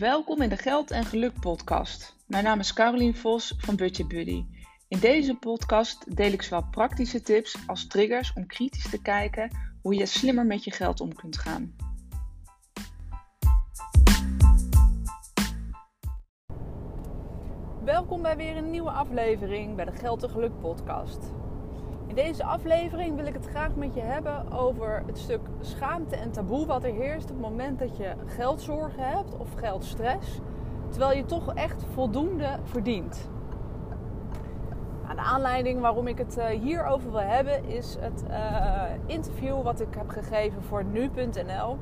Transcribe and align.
Welkom 0.00 0.42
in 0.42 0.48
de 0.48 0.56
Geld 0.56 0.90
en 0.90 1.04
Geluk 1.04 1.40
podcast. 1.40 2.16
Mijn 2.26 2.44
naam 2.44 2.58
is 2.58 2.72
Carolien 2.72 3.16
Vos 3.16 3.54
van 3.58 3.76
Budget 3.76 4.08
Buddy. 4.08 4.44
In 4.88 4.98
deze 4.98 5.34
podcast 5.34 6.16
deel 6.16 6.32
ik 6.32 6.42
zowel 6.42 6.68
praktische 6.70 7.20
tips 7.20 7.56
als 7.66 7.86
triggers 7.86 8.32
om 8.32 8.46
kritisch 8.46 8.90
te 8.90 9.02
kijken 9.02 9.50
hoe 9.82 9.94
je 9.94 10.06
slimmer 10.06 10.46
met 10.46 10.64
je 10.64 10.70
geld 10.70 11.00
om 11.00 11.14
kunt 11.14 11.38
gaan. 11.38 11.76
Welkom 17.84 18.22
bij 18.22 18.36
weer 18.36 18.56
een 18.56 18.70
nieuwe 18.70 18.90
aflevering 18.90 19.76
bij 19.76 19.84
de 19.84 19.92
Geld 19.92 20.22
en 20.22 20.30
Geluk 20.30 20.60
podcast. 20.60 21.39
In 22.10 22.16
deze 22.16 22.44
aflevering 22.44 23.16
wil 23.16 23.26
ik 23.26 23.34
het 23.34 23.46
graag 23.46 23.74
met 23.74 23.94
je 23.94 24.00
hebben 24.00 24.52
over 24.52 25.02
het 25.06 25.18
stuk 25.18 25.40
schaamte 25.60 26.16
en 26.16 26.30
taboe 26.30 26.66
wat 26.66 26.84
er 26.84 26.92
heerst 26.92 27.30
op 27.30 27.36
het 27.36 27.48
moment 27.48 27.78
dat 27.78 27.96
je 27.96 28.12
geldzorgen 28.26 29.08
hebt 29.08 29.36
of 29.36 29.48
geldstress, 29.54 30.38
terwijl 30.88 31.16
je 31.16 31.24
toch 31.24 31.54
echt 31.54 31.84
voldoende 31.92 32.58
verdient. 32.64 33.28
Nou, 35.02 35.14
de 35.14 35.20
aanleiding 35.20 35.80
waarom 35.80 36.06
ik 36.06 36.18
het 36.18 36.38
uh, 36.38 36.44
hierover 36.44 37.10
wil 37.10 37.20
hebben 37.20 37.64
is 37.64 37.96
het 38.00 38.24
uh, 38.30 38.82
interview 39.06 39.62
wat 39.62 39.80
ik 39.80 39.94
heb 39.94 40.08
gegeven 40.08 40.62
voor 40.62 40.84
nu.nl. 40.84 41.78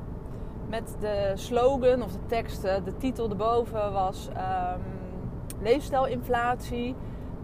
Met 0.67 0.95
de 0.99 1.31
slogan 1.35 2.03
of 2.03 2.11
de 2.11 2.25
tekst, 2.25 2.61
de 2.61 2.97
titel 2.97 3.29
erboven 3.29 3.91
was 3.91 4.27
um, 4.27 4.81
leefstijlinflatie 5.61 6.95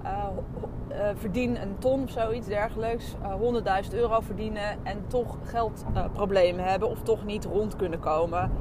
uh, 0.06 1.08
verdien 1.16 1.62
een 1.62 1.78
ton 1.78 2.04
of 2.04 2.10
zoiets 2.10 2.48
dergelijks, 2.48 3.16
uh, 3.22 3.32
eh, 3.32 3.84
100.000 3.86 3.94
euro 3.94 4.20
verdienen 4.20 4.78
en 4.84 5.08
toch 5.08 5.38
geldproblemen 5.44 6.66
hebben 6.66 6.90
of 6.90 7.02
toch 7.02 7.26
niet 7.26 7.46
rond 7.46 7.76
kunnen 7.76 8.00
komen 8.00 8.52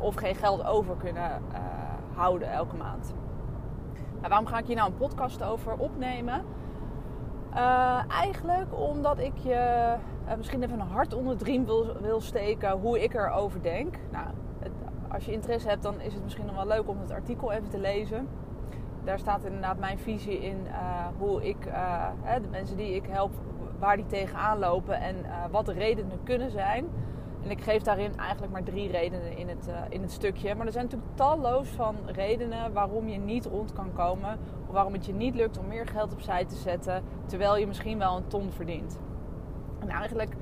of 0.00 0.14
geen 0.14 0.34
geld 0.34 0.64
over 0.64 0.96
kunnen 0.96 1.42
houden 2.14 2.50
elke 2.50 2.76
maand. 2.76 3.14
Nou, 4.14 4.28
waarom 4.28 4.46
ga 4.46 4.58
ik 4.58 4.66
hier 4.66 4.76
nou 4.76 4.90
een 4.90 4.96
podcast 4.96 5.42
over 5.42 5.72
opnemen? 5.76 6.44
eigenlijk 8.08 8.78
omdat 8.78 9.18
ik 9.18 9.32
je 9.36 9.94
misschien 10.36 10.62
even 10.62 10.80
een 10.80 10.86
hart 10.86 11.14
onder 11.14 11.38
de 11.38 11.44
riem 11.44 11.64
wil, 12.00 12.20
steken 12.20 12.70
hoe 12.70 13.02
ik 13.02 13.14
erover 13.14 13.62
denk. 13.62 13.96
Nou, 14.12 14.26
als 15.08 15.24
je 15.24 15.32
interesse 15.32 15.68
hebt, 15.68 15.82
dan 15.82 16.00
is 16.00 16.14
het 16.14 16.22
misschien 16.22 16.46
nog 16.46 16.54
wel 16.54 16.66
leuk 16.66 16.88
om 16.88 17.00
het 17.00 17.12
artikel 17.12 17.52
even 17.52 17.68
te 17.68 17.78
lezen 17.78 18.28
daar 19.08 19.18
staat 19.18 19.44
inderdaad 19.44 19.78
mijn 19.78 19.98
visie 19.98 20.38
in 20.38 20.58
uh, 20.66 21.06
hoe 21.18 21.48
ik 21.48 21.66
uh, 21.66 22.08
de 22.42 22.48
mensen 22.50 22.76
die 22.76 22.94
ik 22.94 23.06
help, 23.06 23.32
waar 23.78 23.96
die 23.96 24.06
tegenaan 24.06 24.58
lopen 24.58 25.00
en 25.00 25.16
uh, 25.16 25.44
wat 25.50 25.66
de 25.66 25.72
redenen 25.72 26.22
kunnen 26.24 26.50
zijn. 26.50 26.88
En 27.42 27.50
ik 27.50 27.60
geef 27.60 27.82
daarin 27.82 28.16
eigenlijk 28.16 28.52
maar 28.52 28.62
drie 28.62 28.90
redenen 28.90 29.36
in 29.36 29.48
het, 29.48 29.70
in 29.88 30.02
het 30.02 30.12
stukje. 30.12 30.54
Maar 30.54 30.66
er 30.66 30.72
zijn 30.72 30.84
natuurlijk 30.84 31.16
talloos 31.16 31.68
van 31.68 31.96
redenen 32.06 32.72
waarom 32.72 33.08
je 33.08 33.18
niet 33.18 33.46
rond 33.46 33.72
kan 33.72 33.92
komen. 33.92 34.38
Of 34.66 34.72
waarom 34.72 34.92
het 34.92 35.06
je 35.06 35.12
niet 35.12 35.34
lukt 35.34 35.58
om 35.58 35.66
meer 35.66 35.86
geld 35.86 36.12
opzij 36.12 36.44
te 36.44 36.56
zetten. 36.56 37.02
Terwijl 37.26 37.56
je 37.56 37.66
misschien 37.66 37.98
wel 37.98 38.16
een 38.16 38.26
ton 38.26 38.50
verdient. 38.50 38.98
En 39.78 39.88
eigenlijk 39.88 40.36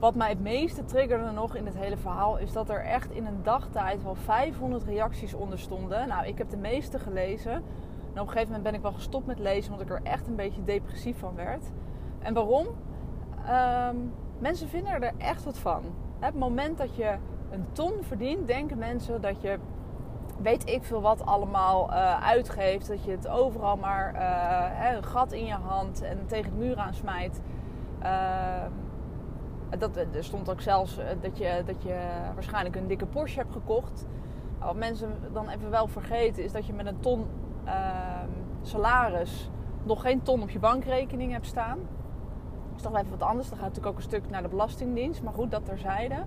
wat 0.00 0.14
mij 0.14 0.28
het 0.28 0.40
meeste 0.40 0.84
triggerde 0.84 1.30
nog 1.30 1.54
in 1.54 1.66
het 1.66 1.76
hele 1.76 1.96
verhaal 1.96 2.38
is 2.38 2.52
dat 2.52 2.68
er 2.68 2.84
echt 2.84 3.10
in 3.10 3.26
een 3.26 3.42
dagtijd 3.42 4.02
wel 4.02 4.14
500 4.14 4.84
reacties 4.84 5.34
onder 5.34 5.58
stonden. 5.58 6.08
Nou, 6.08 6.26
ik 6.26 6.38
heb 6.38 6.50
de 6.50 6.56
meeste 6.56 6.98
gelezen. 6.98 7.52
En 7.52 8.20
op 8.20 8.26
een 8.26 8.32
gegeven 8.32 8.46
moment 8.46 8.62
ben 8.62 8.74
ik 8.74 8.82
wel 8.82 8.92
gestopt 8.92 9.26
met 9.26 9.38
lezen, 9.38 9.72
omdat 9.72 9.86
ik 9.86 9.92
er 9.92 10.02
echt 10.02 10.26
een 10.26 10.36
beetje 10.36 10.64
depressief 10.64 11.18
van 11.18 11.34
werd. 11.34 11.64
En 12.18 12.34
waarom? 12.34 12.66
Um, 13.88 14.12
mensen 14.38 14.68
vinden 14.68 14.92
er 14.92 15.12
echt 15.18 15.44
wat 15.44 15.58
van. 15.58 15.82
Het 16.18 16.34
moment 16.34 16.78
dat 16.78 16.96
je 16.96 17.16
een 17.50 17.66
ton 17.72 17.92
verdient, 18.00 18.46
denken 18.46 18.78
mensen 18.78 19.20
dat 19.20 19.40
je 19.40 19.58
weet 20.42 20.68
ik 20.68 20.84
veel 20.84 21.00
wat 21.00 21.26
allemaal 21.26 21.90
uh, 21.90 22.26
uitgeeft. 22.26 22.88
Dat 22.88 23.04
je 23.04 23.10
het 23.10 23.28
overal 23.28 23.76
maar 23.76 24.14
uh, 24.14 24.92
een 24.94 25.04
gat 25.04 25.32
in 25.32 25.46
je 25.46 25.54
hand 25.54 26.02
en 26.02 26.26
tegen 26.26 26.50
de 26.50 26.58
muur 26.58 26.76
aan 26.76 26.94
smijt. 26.94 27.40
Uh, 28.02 28.08
dat, 29.78 29.96
er 29.96 30.24
stond 30.24 30.50
ook 30.50 30.60
zelfs 30.60 30.98
eh, 30.98 31.06
dat 31.20 31.38
je, 31.38 31.62
dat 31.66 31.82
je 31.82 31.98
waarschijnlijk 32.34 32.76
een 32.76 32.86
dikke 32.86 33.06
Porsche 33.06 33.38
hebt 33.38 33.52
gekocht. 33.52 34.06
Wat 34.58 34.76
mensen 34.76 35.18
dan 35.32 35.48
even 35.48 35.70
wel 35.70 35.86
vergeten 35.86 36.44
is 36.44 36.52
dat 36.52 36.66
je 36.66 36.72
met 36.72 36.86
een 36.86 37.00
ton 37.00 37.26
uh, 37.66 37.72
salaris 38.62 39.50
nog 39.82 40.00
geen 40.00 40.22
ton 40.22 40.42
op 40.42 40.50
je 40.50 40.58
bankrekening 40.58 41.32
hebt 41.32 41.46
staan. 41.46 41.78
Dat 41.78 42.76
is 42.76 42.82
toch 42.82 42.92
wel 42.92 43.00
even 43.00 43.18
wat 43.18 43.28
anders. 43.28 43.48
Dan 43.48 43.58
gaat 43.58 43.66
natuurlijk 43.66 43.94
ook 43.94 44.02
een 44.02 44.08
stuk 44.08 44.30
naar 44.30 44.42
de 44.42 44.48
Belastingdienst. 44.48 45.22
Maar 45.22 45.32
goed, 45.32 45.50
dat 45.50 45.64
terzijde. 45.64 46.24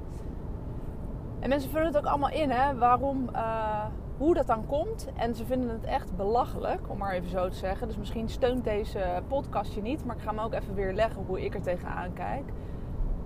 En 1.39 1.49
mensen 1.49 1.69
vullen 1.69 1.87
het 1.87 1.97
ook 1.97 2.05
allemaal 2.05 2.29
in, 2.29 2.49
hè, 2.49 2.77
waarom, 2.77 3.29
uh, 3.33 3.85
hoe 4.17 4.33
dat 4.33 4.47
dan 4.47 4.65
komt. 4.65 5.07
En 5.15 5.35
ze 5.35 5.45
vinden 5.45 5.69
het 5.69 5.83
echt 5.83 6.15
belachelijk, 6.15 6.89
om 6.89 6.97
maar 6.97 7.13
even 7.13 7.29
zo 7.29 7.49
te 7.49 7.55
zeggen. 7.55 7.87
Dus 7.87 7.97
misschien 7.97 8.29
steunt 8.29 8.63
deze 8.63 9.21
podcast 9.27 9.73
je 9.73 9.81
niet. 9.81 10.05
Maar 10.05 10.15
ik 10.15 10.21
ga 10.21 10.31
me 10.31 10.41
ook 10.41 10.53
even 10.53 10.75
weer 10.75 10.93
leggen 10.93 11.23
hoe 11.27 11.45
ik 11.45 11.53
er 11.53 11.61
tegenaan 11.61 12.13
kijk. 12.13 12.51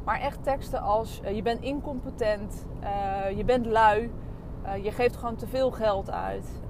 Maar 0.07 0.19
echt 0.19 0.43
teksten 0.43 0.81
als 0.81 1.21
uh, 1.23 1.35
je 1.35 1.41
bent 1.41 1.61
incompetent, 1.61 2.65
uh, 2.83 3.37
je 3.37 3.43
bent 3.43 3.65
lui, 3.65 4.11
uh, 4.65 4.83
je 4.83 4.91
geeft 4.91 5.15
gewoon 5.15 5.35
te 5.35 5.47
veel 5.47 5.71
geld 5.71 6.11
uit. 6.11 6.61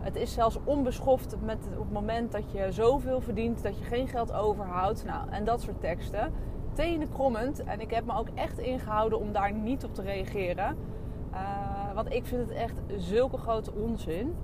het 0.00 0.16
is 0.16 0.32
zelfs 0.32 0.58
onbeschoft 0.64 1.36
met, 1.40 1.68
op 1.72 1.84
het 1.84 1.92
moment 1.92 2.32
dat 2.32 2.52
je 2.52 2.72
zoveel 2.72 3.20
verdient 3.20 3.62
dat 3.62 3.78
je 3.78 3.84
geen 3.84 4.08
geld 4.08 4.32
overhoudt. 4.32 5.04
Nou, 5.04 5.30
en 5.30 5.44
dat 5.44 5.60
soort 5.60 5.80
teksten. 5.80 6.32
Tenen 6.72 7.08
krommend. 7.08 7.64
En 7.64 7.80
ik 7.80 7.90
heb 7.90 8.04
me 8.04 8.18
ook 8.18 8.28
echt 8.34 8.58
ingehouden 8.58 9.18
om 9.18 9.32
daar 9.32 9.52
niet 9.52 9.84
op 9.84 9.94
te 9.94 10.02
reageren. 10.02 10.76
want 11.94 12.12
ik 12.12 12.26
vind 12.26 12.48
het 12.48 12.56
echt 12.56 12.80
zulke 12.96 13.36
grote 13.36 13.72
onzin 13.72 14.36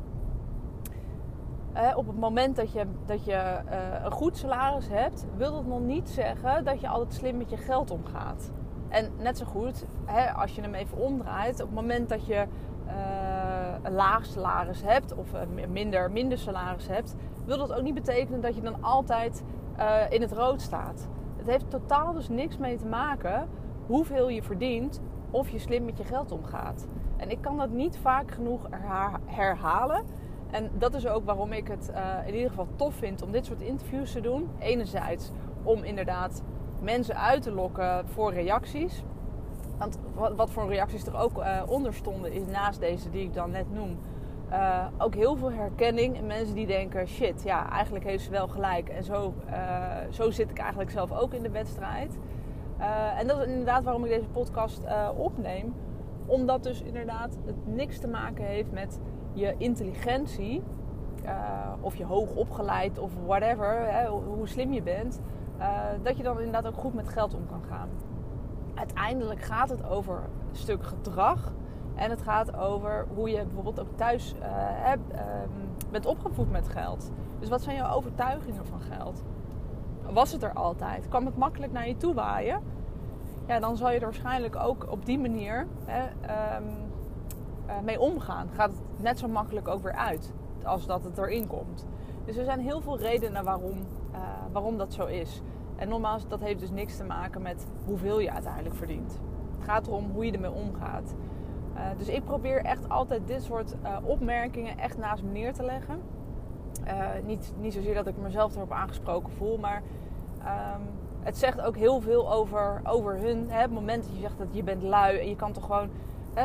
op 1.96 2.06
het 2.06 2.18
moment 2.18 2.56
dat 2.56 2.72
je, 2.72 2.86
dat 3.06 3.24
je 3.24 3.32
uh, 3.32 4.04
een 4.04 4.10
goed 4.10 4.36
salaris 4.36 4.88
hebt, 4.88 5.26
wil 5.36 5.52
dat 5.52 5.66
nog 5.66 5.80
niet 5.80 6.08
zeggen 6.08 6.64
dat 6.64 6.80
je 6.80 6.88
altijd 6.88 7.14
slim 7.14 7.36
met 7.36 7.50
je 7.50 7.56
geld 7.56 7.90
omgaat. 7.90 8.50
En 8.88 9.10
net 9.18 9.38
zo 9.38 9.44
goed, 9.44 9.84
hè, 10.04 10.32
als 10.32 10.54
je 10.54 10.60
hem 10.60 10.74
even 10.74 10.98
omdraait, 10.98 11.60
op 11.60 11.66
het 11.66 11.74
moment 11.74 12.08
dat 12.08 12.26
je 12.26 12.46
uh, 12.86 12.92
een 13.82 13.92
laag 13.92 14.24
salaris 14.24 14.82
hebt 14.82 15.14
of 15.14 15.32
een 15.32 15.72
minder, 15.72 16.10
minder 16.10 16.38
salaris 16.38 16.88
hebt, 16.88 17.14
wil 17.44 17.58
dat 17.58 17.72
ook 17.72 17.82
niet 17.82 17.94
betekenen 17.94 18.40
dat 18.40 18.54
je 18.54 18.60
dan 18.60 18.82
altijd 18.82 19.42
uh, 19.78 20.10
in 20.10 20.20
het 20.20 20.32
rood 20.32 20.60
staat. 20.60 21.08
Het 21.36 21.46
heeft 21.46 21.70
totaal 21.70 22.12
dus 22.12 22.28
niks 22.28 22.58
mee 22.58 22.76
te 22.76 22.86
maken 22.86 23.48
hoeveel 23.86 24.28
je 24.28 24.42
verdient 24.42 25.00
of 25.30 25.48
je 25.48 25.58
slim 25.58 25.84
met 25.84 25.98
je 25.98 26.04
geld 26.04 26.32
omgaat. 26.32 26.86
En 27.16 27.30
ik 27.30 27.40
kan 27.40 27.56
dat 27.56 27.70
niet 27.70 27.98
vaak 27.98 28.30
genoeg 28.30 28.66
herhalen. 29.26 30.04
En 30.54 30.70
dat 30.78 30.94
is 30.94 31.06
ook 31.06 31.24
waarom 31.24 31.52
ik 31.52 31.68
het 31.68 31.90
uh, 31.94 32.26
in 32.26 32.34
ieder 32.34 32.48
geval 32.48 32.68
tof 32.76 32.94
vind 32.94 33.22
om 33.22 33.30
dit 33.30 33.46
soort 33.46 33.60
interviews 33.60 34.12
te 34.12 34.20
doen. 34.20 34.50
Enerzijds 34.58 35.30
om 35.62 35.82
inderdaad 35.82 36.42
mensen 36.80 37.16
uit 37.16 37.42
te 37.42 37.52
lokken 37.52 38.08
voor 38.08 38.32
reacties. 38.32 39.02
Want 39.78 39.98
wat, 40.36 40.50
voor 40.50 40.68
reacties 40.68 41.06
er 41.06 41.16
ook 41.16 41.38
uh, 41.38 41.62
onder 41.66 41.94
stonden, 41.94 42.32
is 42.32 42.46
naast 42.46 42.80
deze 42.80 43.10
die 43.10 43.22
ik 43.22 43.34
dan 43.34 43.50
net 43.50 43.72
noem, 43.72 43.98
uh, 44.50 44.86
ook 44.98 45.14
heel 45.14 45.36
veel 45.36 45.52
herkenning. 45.52 46.16
En 46.16 46.26
mensen 46.26 46.54
die 46.54 46.66
denken: 46.66 47.06
shit, 47.06 47.42
ja, 47.42 47.70
eigenlijk 47.70 48.04
heeft 48.04 48.24
ze 48.24 48.30
wel 48.30 48.48
gelijk. 48.48 48.88
En 48.88 49.04
zo, 49.04 49.34
zo 50.10 50.30
zit 50.30 50.50
ik 50.50 50.58
eigenlijk 50.58 50.90
zelf 50.90 51.12
ook 51.12 51.34
in 51.34 51.42
de 51.42 51.50
wedstrijd. 51.50 52.18
en 53.18 53.26
dat 53.26 53.38
is 53.40 53.46
inderdaad 53.46 53.84
waarom 53.84 54.04
ik 54.04 54.10
deze 54.10 54.28
podcast 54.28 54.84
opneem. 55.16 55.74
Omdat 56.26 56.62
dus 56.62 56.82
inderdaad 56.82 57.38
het 57.46 57.74
niks 57.74 57.98
te 57.98 58.08
maken 58.08 58.44
heeft 58.44 58.72
met 58.72 59.00
je 59.34 59.54
intelligentie, 59.58 60.62
uh, 61.24 61.30
of 61.80 61.96
je 61.96 62.04
hoog 62.04 62.34
opgeleid 62.34 62.98
of 62.98 63.12
whatever, 63.26 63.92
hè, 63.92 64.08
hoe 64.08 64.48
slim 64.48 64.72
je 64.72 64.82
bent, 64.82 65.20
uh, 65.58 65.78
dat 66.02 66.16
je 66.16 66.22
dan 66.22 66.38
inderdaad 66.38 66.66
ook 66.66 66.80
goed 66.80 66.94
met 66.94 67.08
geld 67.08 67.34
om 67.34 67.46
kan 67.46 67.62
gaan. 67.68 67.88
Uiteindelijk 68.74 69.40
gaat 69.40 69.68
het 69.68 69.86
over 69.86 70.16
een 70.16 70.56
stuk 70.56 70.84
gedrag 70.84 71.52
en 71.94 72.10
het 72.10 72.22
gaat 72.22 72.56
over 72.56 73.06
hoe 73.14 73.30
je 73.30 73.44
bijvoorbeeld 73.44 73.80
ook 73.80 73.96
thuis 73.96 74.34
hebt, 74.40 75.12
um, 75.12 75.20
bent 75.90 76.06
opgevoed 76.06 76.50
met 76.50 76.68
geld. 76.68 77.10
Dus 77.38 77.48
wat 77.48 77.62
zijn 77.62 77.76
jouw 77.76 77.94
overtuigingen 77.94 78.66
van 78.66 78.80
geld? 78.80 79.22
Was 80.12 80.32
het 80.32 80.42
er 80.42 80.52
altijd? 80.52 81.08
Kwam 81.08 81.26
het 81.26 81.36
makkelijk 81.36 81.72
naar 81.72 81.88
je 81.88 81.96
toe 81.96 82.14
waaien? 82.14 82.60
Ja, 83.46 83.60
dan 83.60 83.76
zal 83.76 83.90
je 83.90 83.98
er 83.98 84.04
waarschijnlijk 84.04 84.56
ook 84.56 84.86
op 84.90 85.06
die 85.06 85.18
manier 85.18 85.66
hè, 85.84 86.02
uh, 86.26 87.80
mee 87.82 88.00
omgaan. 88.00 88.48
Gaat 88.52 88.70
het 88.70 88.93
net 89.04 89.18
zo 89.18 89.28
makkelijk 89.28 89.68
ook 89.68 89.82
weer 89.82 89.94
uit 89.94 90.32
als 90.64 90.86
dat 90.86 91.04
het 91.04 91.18
erin 91.18 91.46
komt. 91.46 91.86
Dus 92.24 92.36
er 92.36 92.44
zijn 92.44 92.60
heel 92.60 92.80
veel 92.80 92.98
redenen 92.98 93.44
waarom, 93.44 93.78
uh, 94.12 94.18
waarom 94.52 94.78
dat 94.78 94.92
zo 94.92 95.06
is. 95.06 95.42
En 95.76 95.88
nogmaals, 95.88 96.28
dat 96.28 96.40
heeft 96.40 96.60
dus 96.60 96.70
niks 96.70 96.96
te 96.96 97.04
maken 97.04 97.42
met 97.42 97.66
hoeveel 97.84 98.18
je 98.18 98.32
uiteindelijk 98.32 98.74
verdient. 98.74 99.20
Het 99.56 99.64
gaat 99.64 99.86
erom 99.86 100.10
hoe 100.10 100.26
je 100.26 100.32
ermee 100.32 100.52
omgaat. 100.52 101.14
Uh, 101.74 101.80
dus 101.96 102.08
ik 102.08 102.24
probeer 102.24 102.64
echt 102.64 102.88
altijd 102.88 103.26
dit 103.26 103.42
soort 103.42 103.74
opmerkingen 104.02 104.78
echt 104.78 104.98
naast 104.98 105.22
me 105.22 105.30
neer 105.30 105.52
te 105.52 105.62
leggen. 105.62 106.00
niet, 107.24 107.54
niet 107.58 107.72
zozeer 107.72 107.94
dat 107.94 108.06
ik 108.06 108.16
mezelf 108.16 108.56
erop 108.56 108.72
aangesproken 108.72 109.32
voel, 109.32 109.58
maar 109.58 109.82
um, 110.38 110.82
het 111.20 111.38
zegt 111.38 111.60
ook 111.60 111.76
heel 111.76 112.00
veel 112.00 112.32
over, 112.32 112.80
over 112.84 113.16
hun. 113.18 113.50
Hè? 113.50 113.60
Het 113.60 113.70
moment 113.70 114.04
dat 114.04 114.12
je 114.14 114.20
zegt 114.20 114.38
dat 114.38 114.48
je 114.50 114.62
bent 114.62 114.82
lui 114.82 115.18
en 115.18 115.28
je 115.28 115.36
kan 115.36 115.52
toch 115.52 115.64
gewoon 115.64 115.88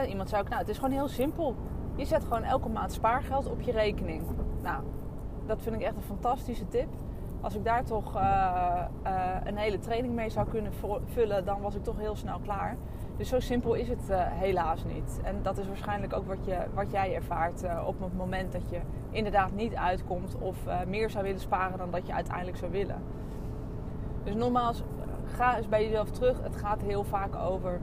iemand 0.08 0.30
zei 0.30 0.42
ook, 0.42 0.50
nou, 0.50 0.62
het 0.62 0.70
is 0.70 0.78
gewoon 0.78 0.94
heel 0.94 1.08
simpel. 1.08 1.56
Je 2.00 2.06
zet 2.06 2.24
gewoon 2.24 2.44
elke 2.44 2.70
maand 2.70 2.92
spaargeld 2.92 3.50
op 3.50 3.62
je 3.62 3.72
rekening. 3.72 4.24
Nou, 4.62 4.84
dat 5.46 5.62
vind 5.62 5.76
ik 5.76 5.82
echt 5.82 5.96
een 5.96 6.02
fantastische 6.02 6.68
tip. 6.68 6.88
Als 7.42 7.56
ik 7.56 7.64
daar 7.64 7.84
toch 7.84 8.16
uh, 8.16 8.22
uh, 9.06 9.36
een 9.44 9.58
hele 9.58 9.80
training 9.80 10.14
mee 10.14 10.30
zou 10.30 10.48
kunnen 10.50 10.72
vullen, 11.06 11.46
dan 11.46 11.62
was 11.62 11.76
ik 11.76 11.84
toch 11.84 11.98
heel 11.98 12.16
snel 12.16 12.40
klaar. 12.40 12.78
Dus 13.18 13.30
zo 13.30 13.40
simpel 13.40 13.74
is 13.74 13.90
het 13.90 14.10
uh, 14.10 14.18
helaas 14.22 14.84
niet. 14.84 15.20
En 15.24 15.40
dat 15.42 15.58
is 15.58 15.68
waarschijnlijk 15.68 16.14
ook 16.14 16.28
wat, 16.28 16.46
je, 16.46 16.58
wat 16.74 16.92
jij 16.92 17.16
ervaart 17.16 17.64
op 17.86 18.02
het 18.02 18.18
moment 18.18 18.52
dat 18.52 18.70
je 18.70 18.80
inderdaad 19.10 19.52
niet 19.52 19.76
uitkomt 19.76 20.36
of 20.40 20.58
meer 20.88 21.10
zou 21.10 21.24
willen 21.24 21.40
sparen 21.40 21.78
dan 21.78 21.92
dat 21.92 22.08
je 22.08 22.14
uiteindelijk 22.14 22.58
zou 22.58 22.72
willen. 22.72 23.02
Dus 24.24 24.36
nogmaals, 24.36 24.84
ga 25.26 25.58
eens 25.58 25.70
bij 25.70 25.84
jezelf 25.84 26.10
terug. 26.10 26.42
Het 26.44 26.56
gaat 26.56 26.82
heel 26.82 27.04
vaak 27.04 27.36
over 27.36 27.80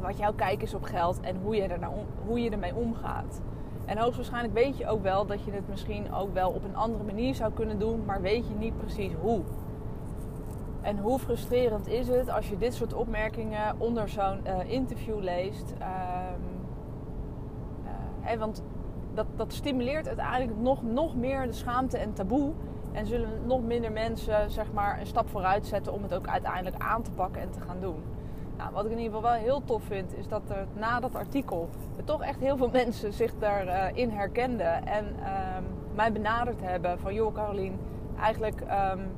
wat 0.00 0.18
jouw 0.18 0.32
kijk 0.32 0.62
is 0.62 0.74
op 0.74 0.82
geld 0.82 1.20
en 1.20 1.36
hoe 1.42 1.56
je, 1.56 1.62
er 1.62 1.78
nou 1.78 1.94
hoe 2.26 2.40
je 2.40 2.50
ermee 2.50 2.74
omgaat. 2.74 3.40
En 3.84 3.98
hoogstwaarschijnlijk 3.98 4.54
weet 4.54 4.78
je 4.78 4.88
ook 4.88 5.02
wel 5.02 5.26
dat 5.26 5.44
je 5.44 5.50
het 5.50 5.68
misschien 5.68 6.12
ook 6.12 6.34
wel 6.34 6.50
op 6.50 6.64
een 6.64 6.76
andere 6.76 7.04
manier 7.04 7.34
zou 7.34 7.52
kunnen 7.52 7.78
doen, 7.78 8.04
maar 8.04 8.20
weet 8.20 8.48
je 8.48 8.54
niet 8.54 8.76
precies 8.76 9.12
hoe. 9.20 9.40
En 10.80 10.98
hoe 10.98 11.18
frustrerend 11.18 11.88
is 11.88 12.08
het 12.08 12.30
als 12.30 12.48
je 12.48 12.56
dit 12.56 12.74
soort 12.74 12.94
opmerkingen 12.94 13.74
onder 13.78 14.08
zo'n 14.08 14.40
uh, 14.46 14.70
interview 14.70 15.22
leest? 15.22 15.72
Um, 15.72 16.58
want 18.38 18.62
dat, 19.14 19.26
dat 19.36 19.52
stimuleert 19.52 20.06
uiteindelijk 20.06 20.58
nog, 20.58 20.82
nog 20.82 21.16
meer 21.16 21.46
de 21.46 21.52
schaamte 21.52 21.98
en 21.98 22.12
taboe. 22.12 22.52
En 22.92 23.06
zullen 23.06 23.46
nog 23.46 23.62
minder 23.62 23.92
mensen 23.92 24.50
zeg 24.50 24.72
maar, 24.72 25.00
een 25.00 25.06
stap 25.06 25.28
vooruit 25.28 25.66
zetten 25.66 25.92
om 25.92 26.02
het 26.02 26.14
ook 26.14 26.28
uiteindelijk 26.28 26.82
aan 26.82 27.02
te 27.02 27.10
pakken 27.10 27.42
en 27.42 27.50
te 27.50 27.60
gaan 27.60 27.80
doen. 27.80 28.02
Nou, 28.60 28.72
wat 28.72 28.84
ik 28.84 28.90
in 28.90 28.98
ieder 28.98 29.14
geval 29.14 29.30
wel 29.30 29.40
heel 29.40 29.64
tof 29.64 29.82
vind, 29.82 30.16
is 30.16 30.28
dat 30.28 30.42
er 30.50 30.66
na 30.72 31.00
dat 31.00 31.14
artikel 31.14 31.68
toch 32.04 32.22
echt 32.22 32.40
heel 32.40 32.56
veel 32.56 32.68
mensen 32.82 33.12
zich 33.12 33.32
daarin 33.38 34.10
uh, 34.10 34.16
herkenden. 34.16 34.86
En 34.86 35.06
um, 35.06 35.64
mij 35.94 36.12
benaderd 36.12 36.60
hebben 36.60 36.98
van, 36.98 37.14
joh 37.14 37.34
Carolien, 37.34 37.78
eigenlijk 38.18 38.60
um, 38.60 39.10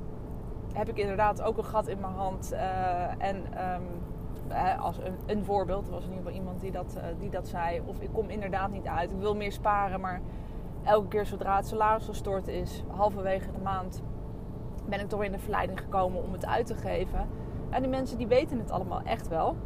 heb 0.72 0.88
ik 0.88 0.96
inderdaad 0.96 1.42
ook 1.42 1.58
een 1.58 1.64
gat 1.64 1.88
in 1.88 2.00
mijn 2.00 2.12
hand. 2.12 2.52
Uh, 2.52 3.24
en 3.24 3.36
um, 3.36 3.82
als 4.80 4.98
een, 4.98 5.14
een, 5.26 5.44
voorbeeld, 5.44 5.86
er 5.86 5.92
was 5.92 6.04
in 6.04 6.10
ieder 6.10 6.24
geval 6.24 6.38
iemand 6.38 6.60
die 6.60 6.70
dat, 6.70 6.94
uh, 6.96 7.02
die 7.18 7.30
dat 7.30 7.48
zei. 7.48 7.80
Of 7.84 8.00
ik 8.00 8.08
kom 8.12 8.28
inderdaad 8.28 8.70
niet 8.70 8.86
uit, 8.86 9.10
ik 9.10 9.18
wil 9.18 9.36
meer 9.36 9.52
sparen, 9.52 10.00
maar 10.00 10.20
elke 10.84 11.08
keer 11.08 11.26
zodra 11.26 11.56
het 11.56 11.66
salaris 11.66 12.04
gestort 12.04 12.48
is, 12.48 12.84
halverwege 12.88 13.52
de 13.52 13.62
maand, 13.62 14.02
ben 14.88 15.00
ik 15.00 15.08
toch 15.08 15.22
in 15.22 15.32
de 15.32 15.38
verleiding 15.38 15.80
gekomen 15.80 16.22
om 16.22 16.32
het 16.32 16.46
uit 16.46 16.66
te 16.66 16.74
geven. 16.74 17.28
En 17.72 17.82
die 17.82 17.90
mensen 17.90 18.18
die 18.18 18.26
weten 18.26 18.58
het 18.58 18.70
allemaal 18.70 19.00
echt 19.04 19.28
wel. 19.28 19.56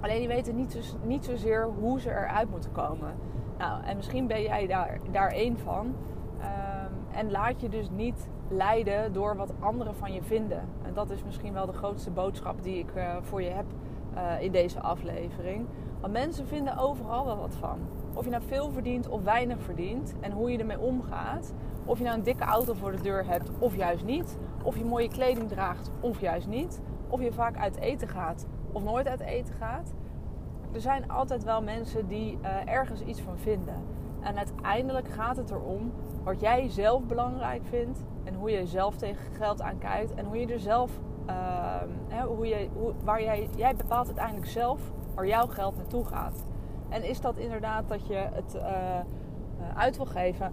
Alleen 0.00 0.18
die 0.18 0.28
weten 0.28 0.56
niet, 0.56 0.96
niet 1.04 1.24
zozeer 1.24 1.68
hoe 1.80 2.00
ze 2.00 2.10
eruit 2.10 2.50
moeten 2.50 2.72
komen. 2.72 3.14
Nou, 3.58 3.84
en 3.84 3.96
misschien 3.96 4.26
ben 4.26 4.42
jij 4.42 4.66
daar, 4.66 4.98
daar 5.10 5.30
één 5.30 5.58
van. 5.58 5.86
Um, 5.86 7.16
en 7.16 7.30
laat 7.30 7.60
je 7.60 7.68
dus 7.68 7.90
niet 7.90 8.28
leiden 8.48 9.12
door 9.12 9.36
wat 9.36 9.52
anderen 9.60 9.94
van 9.94 10.12
je 10.12 10.22
vinden. 10.22 10.68
En 10.82 10.94
dat 10.94 11.10
is 11.10 11.24
misschien 11.24 11.52
wel 11.52 11.66
de 11.66 11.72
grootste 11.72 12.10
boodschap 12.10 12.62
die 12.62 12.78
ik 12.78 12.94
uh, 12.96 13.16
voor 13.20 13.42
je 13.42 13.50
heb 13.50 13.66
uh, 14.14 14.42
in 14.42 14.52
deze 14.52 14.80
aflevering. 14.80 15.66
Want 16.00 16.12
mensen 16.12 16.46
vinden 16.46 16.76
overal 16.76 17.24
wel 17.24 17.36
wat 17.36 17.54
van. 17.54 17.78
Of 18.14 18.24
je 18.24 18.30
nou 18.30 18.42
veel 18.46 18.70
verdient 18.70 19.08
of 19.08 19.22
weinig 19.22 19.62
verdient. 19.62 20.14
En 20.20 20.32
hoe 20.32 20.50
je 20.50 20.58
ermee 20.58 20.80
omgaat. 20.80 21.54
Of 21.84 21.98
je 21.98 22.04
nou 22.04 22.16
een 22.16 22.22
dikke 22.24 22.44
auto 22.44 22.74
voor 22.74 22.90
de 22.92 23.02
deur 23.02 23.26
hebt 23.26 23.50
of 23.58 23.76
juist 23.76 24.04
niet. 24.04 24.38
Of 24.62 24.76
je 24.76 24.84
mooie 24.84 25.08
kleding 25.08 25.48
draagt 25.48 25.90
of 26.00 26.20
juist 26.20 26.46
niet 26.46 26.80
of 27.12 27.22
je 27.22 27.32
vaak 27.32 27.56
uit 27.56 27.76
eten 27.76 28.08
gaat 28.08 28.46
of 28.72 28.82
nooit 28.82 29.08
uit 29.08 29.20
eten 29.20 29.54
gaat. 29.54 29.94
Er 30.72 30.80
zijn 30.80 31.10
altijd 31.10 31.44
wel 31.44 31.62
mensen 31.62 32.08
die 32.08 32.38
uh, 32.42 32.72
ergens 32.72 33.00
iets 33.00 33.20
van 33.20 33.38
vinden. 33.38 33.74
En 34.20 34.36
uiteindelijk 34.36 35.08
gaat 35.08 35.36
het 35.36 35.50
erom 35.50 35.92
wat 36.22 36.40
jij 36.40 36.68
zelf 36.68 37.04
belangrijk 37.04 37.62
vindt 37.64 38.04
en 38.24 38.34
hoe 38.34 38.50
je 38.50 38.66
zelf 38.66 38.96
tegen 38.96 39.34
geld 39.34 39.62
aankijkt 39.62 40.14
en 40.14 40.24
hoe 40.24 40.36
je 40.36 40.46
er 40.46 40.60
zelf, 40.60 41.00
hè, 42.08 42.24
hoe 42.24 42.46
je, 42.46 42.68
waar 43.04 43.22
jij, 43.22 43.48
jij 43.56 43.76
bepaalt 43.76 44.06
uiteindelijk 44.06 44.46
zelf 44.46 44.92
waar 45.14 45.26
jouw 45.26 45.46
geld 45.46 45.76
naartoe 45.76 46.04
gaat. 46.04 46.46
En 46.88 47.04
is 47.04 47.20
dat 47.20 47.36
inderdaad 47.36 47.88
dat 47.88 48.06
je 48.06 48.14
het 48.14 48.54
uh, 48.54 48.62
uit 49.74 49.96
wil 49.96 50.06
geven 50.06 50.52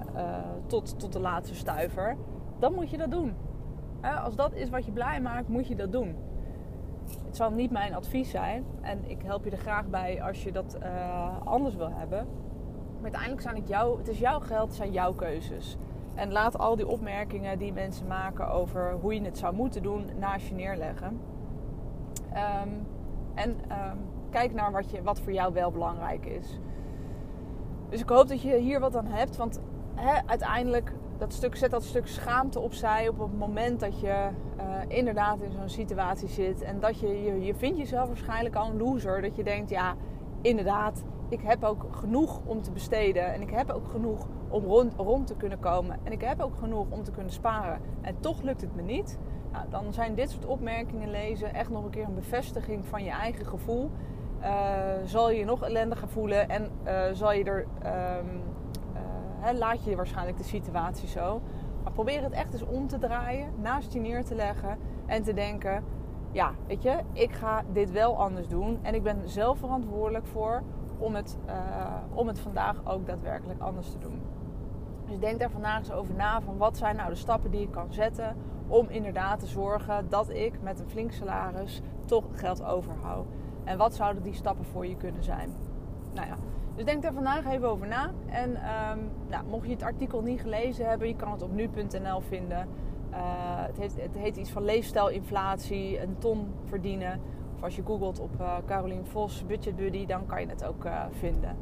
tot, 0.68 1.00
tot 1.00 1.14
de 1.14 1.20
laatste 1.20 1.56
stuiver, 1.56 2.18
dan 2.60 2.74
moet 2.74 2.90
je 2.90 2.98
dat 2.98 3.12
doen. 3.12 3.36
Als 4.24 4.36
dat 4.36 4.54
is 4.54 4.70
wat 4.70 4.86
je 4.86 4.92
blij 4.92 5.22
maakt, 5.22 5.48
moet 5.48 5.68
je 5.68 5.76
dat 5.76 5.92
doen. 5.92 6.16
Het 7.26 7.36
zal 7.36 7.52
niet 7.52 7.72
mijn 7.72 7.96
advies 7.96 8.30
zijn. 8.30 8.66
En 8.82 9.10
ik 9.10 9.22
help 9.22 9.44
je 9.44 9.52
er 9.52 9.58
graag 9.58 9.88
bij 9.88 10.24
als 10.24 10.44
je 10.44 10.52
dat 10.52 10.78
uh, 10.84 11.46
anders 11.46 11.76
wil 11.76 11.92
hebben. 11.92 12.28
Maar 12.94 13.04
uiteindelijk 13.04 13.42
zijn 13.42 13.56
het 13.56 13.68
jouw, 13.68 13.98
het 13.98 14.08
is 14.08 14.20
jouw 14.20 14.40
geld, 14.40 14.68
het 14.68 14.76
zijn 14.76 14.92
jouw 14.92 15.14
keuzes. 15.14 15.78
En 16.16 16.32
laat 16.32 16.58
al 16.58 16.76
die 16.76 16.88
opmerkingen 16.88 17.58
die 17.58 17.74
mensen 17.74 18.08
maken 18.08 18.52
over 18.52 18.94
hoe 19.02 19.14
je 19.14 19.22
het 19.22 19.38
zou 19.38 19.56
moeten 19.56 19.84
doen, 19.84 20.06
naast 20.18 20.48
je 20.48 20.54
neerleggen. 20.54 21.20
Um, 22.64 22.88
en 23.36 23.50
um, 23.50 23.98
kijk 24.30 24.54
naar 24.54 24.72
wat, 24.72 24.92
je, 24.92 25.02
wat 25.02 25.20
voor 25.20 25.34
jou 25.34 25.54
wel 25.54 25.72
belangrijk 25.72 26.26
is. 26.26 26.60
Dus 27.90 28.02
ik 28.02 28.10
hoop 28.10 28.28
dat 28.28 28.42
je 28.42 28.56
hier 28.56 28.80
wat 28.80 28.96
aan 28.96 29.06
hebt. 29.06 29.38
Want 29.38 29.60
uiteindelijk 30.26 30.94
dat 31.20 31.34
stuk, 31.34 31.56
zet 31.56 31.72
dat 31.72 31.84
stuk 31.84 32.08
schaamte 32.08 32.60
opzij 32.60 33.08
op 33.08 33.20
het 33.20 33.38
moment 33.38 33.80
dat 33.80 34.00
je 34.00 34.28
uh, 34.58 34.64
inderdaad 34.88 35.42
in 35.42 35.52
zo'n 35.52 35.70
situatie 35.70 36.28
zit. 36.28 36.62
En 36.62 36.80
dat 36.80 37.00
je, 37.00 37.24
je, 37.24 37.42
je 37.42 37.56
vindt 37.56 37.78
jezelf 37.78 38.08
waarschijnlijk 38.08 38.56
al 38.56 38.70
een 38.70 38.78
loser. 38.78 39.22
Dat 39.22 39.36
je 39.36 39.44
denkt, 39.44 39.70
ja, 39.70 39.96
inderdaad, 40.42 41.04
ik 41.30 41.42
heb 41.42 41.64
ook 41.64 41.86
genoeg 41.92 42.40
om 42.46 42.62
te 42.62 42.72
besteden. 42.72 43.34
En 43.34 43.42
ik 43.42 43.50
heb 43.50 43.70
ook 43.70 43.88
genoeg 43.88 44.28
om 44.50 44.64
rond, 44.64 44.94
rond 44.98 45.28
te 45.28 45.36
kunnen 45.36 45.60
komen. 45.60 46.00
En 46.04 46.12
ik 46.12 46.22
heb 46.22 46.42
ook 46.42 46.56
genoeg 46.56 46.86
om 46.90 47.04
te 47.04 47.12
kunnen 47.12 47.32
sparen. 47.32 47.82
En 48.02 48.20
toch 48.20 48.42
lukt 48.42 48.62
het 48.62 48.76
me 48.76 48.82
niet. 48.82 49.18
Nou, 49.52 49.66
dan 49.70 49.94
zijn 49.94 50.16
dit 50.16 50.30
soort 50.30 50.46
opmerkingen 50.46 51.12
lezen 51.12 51.54
echt 51.54 51.70
nog 51.70 51.84
een 51.84 51.90
keer 51.90 52.04
een 52.04 52.16
bevestiging 52.16 52.86
van 52.86 53.04
je 53.04 53.12
eigen 53.12 53.46
gevoel. 53.46 53.92
Uh, 54.42 54.48
zal 55.06 55.32
je 55.32 55.38
je 55.38 55.46
nog 55.46 55.64
ellendiger 55.64 56.08
voelen 56.08 56.50
en 56.50 56.70
uh, 56.86 57.02
zal 57.12 57.34
je 57.34 57.44
er 57.44 57.66
um, 58.20 58.42
laat 59.58 59.84
je 59.84 59.96
waarschijnlijk 59.96 60.38
de 60.38 60.44
situatie 60.44 61.08
zo. 61.08 61.42
Maar 61.84 61.92
probeer 61.92 62.24
het 62.24 62.32
echt 62.32 62.54
eens 62.54 62.66
om 62.66 62.88
te 62.88 62.98
draaien, 62.98 63.50
naast 63.62 63.94
je 63.94 64.00
neer 64.00 64.26
te 64.26 64.36
leggen 64.36 64.78
en 65.06 65.24
te 65.24 65.34
denken: 65.34 65.84
ja, 66.32 66.52
weet 66.68 66.84
je, 66.84 67.00
ik 67.14 67.32
ga 67.32 67.64
dit 67.72 67.92
wel 67.92 68.18
anders 68.18 68.48
doen. 68.48 68.80
En 68.82 68.96
ik 68.96 69.04
ben 69.04 69.30
zelf 69.30 69.58
verantwoordelijk 69.58 70.26
voor 70.26 70.64
om 70.98 71.16
het, 71.16 71.38
uh, 71.48 71.54
om 72.14 72.28
het 72.28 72.40
vandaag 72.40 72.82
ook 72.86 73.06
daadwerkelijk 73.06 73.62
anders 73.62 73.92
te 73.92 73.98
doen. 73.98 74.22
Dus 75.06 75.20
denk 75.20 75.40
daar 75.40 75.50
vandaag 75.50 75.78
eens 75.78 75.92
over 75.92 76.16
na: 76.16 76.42
van 76.42 76.58
wat 76.58 76.78
zijn 76.78 76.96
nou 76.96 77.10
de 77.10 77.16
stappen 77.16 77.52
die 77.52 77.62
ik 77.62 77.72
kan 77.72 77.94
zetten 77.94 78.36
om 78.68 78.90
inderdaad 78.90 79.40
te 79.40 79.48
zorgen 79.48 80.10
dat 80.10 80.30
ik 80.30 80.62
met 80.62 80.80
een 80.80 80.90
flink 80.90 81.12
salaris 81.12 81.82
toch 82.06 82.26
geld 82.32 82.64
overhoud. 82.64 83.26
En 83.64 83.78
wat 83.78 83.96
zouden 83.96 84.24
die 84.24 84.34
stappen 84.34 84.66
voor 84.66 84.88
je 84.88 84.96
kunnen 84.96 85.24
zijn? 85.24 85.54
Nou 86.14 86.28
ja, 86.28 86.36
dus 86.80 86.88
denk 86.88 87.04
daar 87.04 87.14
vandaag 87.14 87.46
even 87.46 87.70
over 87.70 87.88
na. 87.88 88.12
En 88.26 88.50
um, 88.50 89.12
nou, 89.28 89.46
mocht 89.50 89.66
je 89.66 89.72
het 89.72 89.84
artikel 89.84 90.22
niet 90.22 90.42
gelezen 90.42 90.90
hebben, 90.90 91.08
je 91.08 91.16
kan 91.16 91.32
het 91.32 91.42
op 91.42 91.52
nu.nl 91.52 92.22
vinden. 92.22 92.68
Uh, 93.12 93.18
het, 93.66 93.78
heeft, 93.78 94.02
het, 94.02 94.18
heet 94.18 94.38
iets 94.38 94.52
van 94.52 94.64
leefstijlinflatie, 94.64 96.02
een 96.02 96.16
ton 96.18 96.48
verdienen. 96.66 97.20
Of 97.56 97.64
als 97.64 97.76
je 97.76 97.82
googelt 97.86 98.20
op 98.20 98.30
uh, 98.40 98.58
Caroline 98.66 99.06
Vos 99.06 99.46
Budget 99.46 99.76
Buddy, 99.76 100.06
dan 100.06 100.26
kan 100.26 100.42
je 100.42 100.48
het 100.48 100.66
ook 100.66 100.86
uh, 100.86 101.04
vinden. 101.12 101.58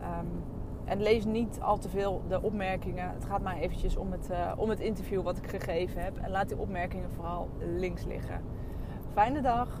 Um, 0.00 0.44
en 0.84 1.02
lees 1.02 1.24
niet 1.24 1.58
al 1.60 1.78
te 1.78 1.88
veel 1.88 2.22
de 2.28 2.42
opmerkingen. 2.42 3.10
Het 3.10 3.24
gaat 3.24 3.42
mij 3.42 3.60
eventjes 3.60 3.96
om 3.96 4.12
het, 4.12 4.30
om 4.56 4.68
het 4.68 4.80
interview 4.80 5.22
wat 5.22 5.36
ik 5.36 5.46
gegeven 5.46 6.02
heb. 6.02 6.18
En 6.18 6.30
laat 6.30 6.48
die 6.48 6.58
opmerkingen 6.58 7.10
vooral 7.10 7.48
links 7.58 8.04
liggen. 8.04 8.40
Fijne 9.12 9.40
dag! 9.40 9.80